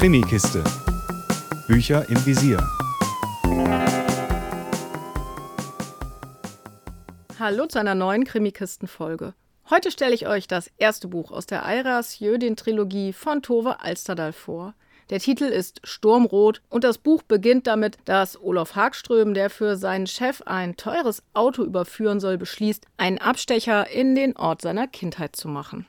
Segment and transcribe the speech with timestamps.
[0.00, 0.64] Krimikiste.
[1.68, 2.56] Bücher im Visier.
[7.38, 9.34] Hallo zu einer neuen Krimikisten-Folge.
[9.68, 14.72] Heute stelle ich euch das erste Buch aus der Eiras Jödin-Trilogie von Tove Alsterdal vor.
[15.10, 20.06] Der Titel ist Sturmrot und das Buch beginnt damit, dass Olaf Hagström, der für seinen
[20.06, 25.48] Chef ein teures Auto überführen soll, beschließt, einen Abstecher in den Ort seiner Kindheit zu
[25.48, 25.84] machen.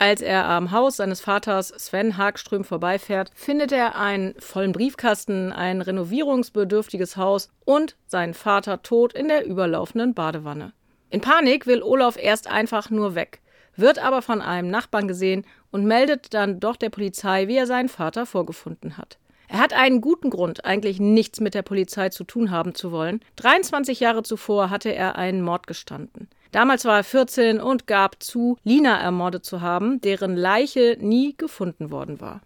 [0.00, 5.82] Als er am Haus seines Vaters Sven Hagström vorbeifährt, findet er einen vollen Briefkasten, ein
[5.82, 10.72] renovierungsbedürftiges Haus und seinen Vater tot in der überlaufenden Badewanne.
[11.10, 13.40] In Panik will Olaf erst einfach nur weg
[13.76, 17.88] wird aber von einem Nachbarn gesehen und meldet dann doch der Polizei, wie er seinen
[17.88, 19.18] Vater vorgefunden hat.
[19.48, 23.20] Er hat einen guten Grund, eigentlich nichts mit der Polizei zu tun haben zu wollen.
[23.36, 26.28] 23 Jahre zuvor hatte er einen Mord gestanden.
[26.52, 31.90] Damals war er 14 und gab zu, Lina ermordet zu haben, deren Leiche nie gefunden
[31.90, 32.40] worden war.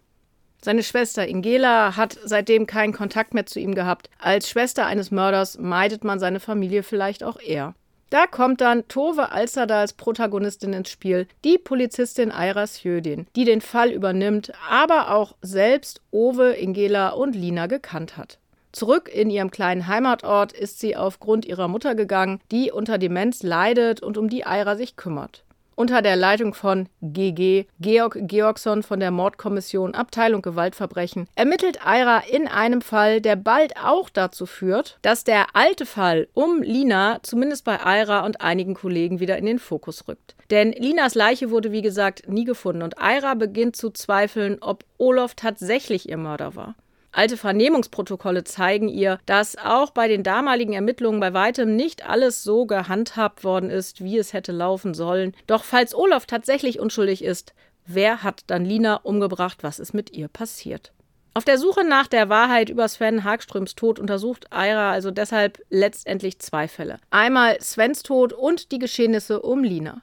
[0.61, 4.09] Seine Schwester Ingela hat seitdem keinen Kontakt mehr zu ihm gehabt.
[4.19, 7.75] Als Schwester eines Mörders meidet man seine Familie vielleicht auch eher.
[8.09, 13.61] Da kommt dann Tove Alsterda als Protagonistin ins Spiel, die Polizistin Ayras Jödin, die den
[13.61, 18.39] Fall übernimmt, aber auch selbst Ove, Ingela und Lina gekannt hat.
[18.75, 24.03] Zurück in ihrem kleinen Heimatort ist sie aufgrund ihrer Mutter gegangen, die unter Demenz leidet
[24.03, 25.45] und um die Ayra sich kümmert
[25.75, 32.47] unter der Leitung von GG, Georg Georgsson von der Mordkommission Abteilung Gewaltverbrechen, ermittelt Aira in
[32.47, 37.85] einem Fall, der bald auch dazu führt, dass der alte Fall um Lina zumindest bei
[37.85, 40.35] Aira und einigen Kollegen wieder in den Fokus rückt.
[40.49, 45.35] Denn Linas Leiche wurde wie gesagt nie gefunden und Aira beginnt zu zweifeln, ob Olof
[45.35, 46.75] tatsächlich ihr Mörder war.
[47.15, 52.65] Alte Vernehmungsprotokolle zeigen ihr, dass auch bei den damaligen Ermittlungen bei weitem nicht alles so
[52.65, 55.33] gehandhabt worden ist, wie es hätte laufen sollen.
[55.47, 57.53] Doch falls Olaf tatsächlich unschuldig ist,
[57.85, 59.59] wer hat dann Lina umgebracht?
[59.61, 60.91] Was ist mit ihr passiert?
[61.33, 66.39] Auf der Suche nach der Wahrheit über Sven Hagströms Tod untersucht Aira also deshalb letztendlich
[66.39, 66.97] zwei Fälle.
[67.11, 70.01] Einmal Svens Tod und die Geschehnisse um Lina.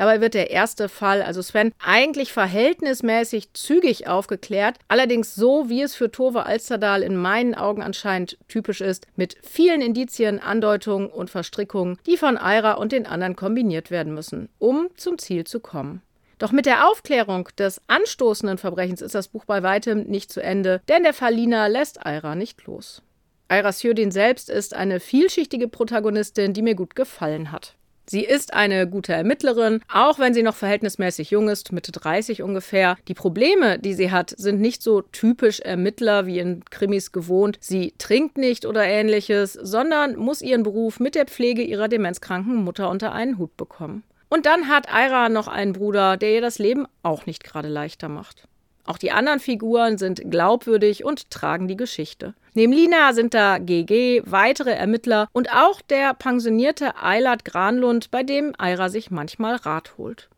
[0.00, 5.94] Dabei wird der erste Fall, also Sven, eigentlich verhältnismäßig zügig aufgeklärt, allerdings so, wie es
[5.94, 11.98] für Tove Alsterdal in meinen Augen anscheinend typisch ist, mit vielen Indizien, Andeutungen und Verstrickungen,
[12.06, 16.00] die von Aira und den anderen kombiniert werden müssen, um zum Ziel zu kommen.
[16.38, 20.80] Doch mit der Aufklärung des anstoßenden Verbrechens ist das Buch bei weitem nicht zu Ende,
[20.88, 23.02] denn der Lina lässt Aira nicht los.
[23.48, 27.74] Aira Sjödin selbst ist eine vielschichtige Protagonistin, die mir gut gefallen hat.
[28.10, 32.96] Sie ist eine gute Ermittlerin, auch wenn sie noch verhältnismäßig jung ist, Mitte 30 ungefähr.
[33.06, 37.56] Die Probleme, die sie hat, sind nicht so typisch Ermittler wie in Krimis gewohnt.
[37.60, 42.90] Sie trinkt nicht oder ähnliches, sondern muss ihren Beruf mit der Pflege ihrer demenzkranken Mutter
[42.90, 44.02] unter einen Hut bekommen.
[44.28, 48.08] Und dann hat Aira noch einen Bruder, der ihr das Leben auch nicht gerade leichter
[48.08, 48.48] macht.
[48.84, 52.34] Auch die anderen Figuren sind glaubwürdig und tragen die Geschichte.
[52.54, 58.52] Neben Lina sind da GG, weitere Ermittler und auch der pensionierte Eilert Granlund, bei dem
[58.58, 60.28] Eira sich manchmal Rat holt.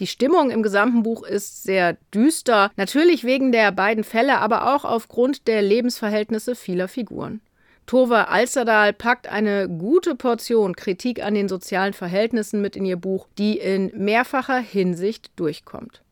[0.00, 4.84] Die Stimmung im gesamten Buch ist sehr düster, natürlich wegen der beiden Fälle, aber auch
[4.84, 7.40] aufgrund der Lebensverhältnisse vieler Figuren.
[7.86, 13.28] Tove Alsterdal packt eine gute Portion Kritik an den sozialen Verhältnissen mit in ihr Buch,
[13.38, 16.02] die in mehrfacher Hinsicht durchkommt.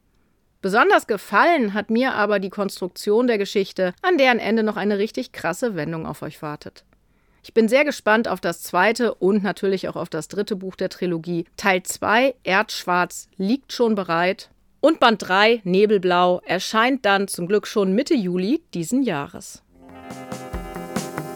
[0.62, 5.32] Besonders gefallen hat mir aber die Konstruktion der Geschichte, an deren Ende noch eine richtig
[5.32, 6.84] krasse Wendung auf euch wartet.
[7.42, 10.90] Ich bin sehr gespannt auf das zweite und natürlich auch auf das dritte Buch der
[10.90, 11.46] Trilogie.
[11.56, 14.50] Teil 2, Erdschwarz, liegt schon bereit.
[14.80, 19.62] Und Band 3, Nebelblau, erscheint dann zum Glück schon Mitte Juli diesen Jahres.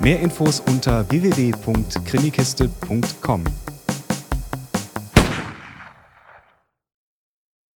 [0.01, 3.45] Mehr Infos unter www.krimikiste.com.